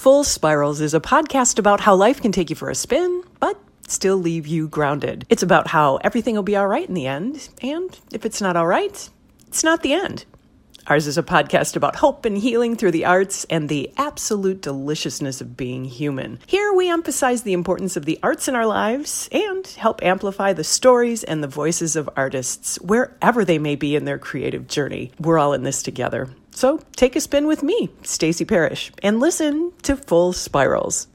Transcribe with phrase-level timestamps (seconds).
[0.00, 3.60] Full Spirals is a podcast about how life can take you for a spin, but
[3.86, 5.26] still leave you grounded.
[5.28, 8.56] It's about how everything will be all right in the end, and if it's not
[8.56, 9.10] all right,
[9.46, 10.24] it's not the end.
[10.86, 15.40] Ours is a podcast about hope and healing through the arts and the absolute deliciousness
[15.40, 16.38] of being human.
[16.46, 20.64] Here we emphasize the importance of the arts in our lives and help amplify the
[20.64, 25.12] stories and the voices of artists wherever they may be in their creative journey.
[25.18, 26.28] We're all in this together.
[26.52, 31.06] So take a spin with me, Stacey Parrish, and listen to Full Spirals.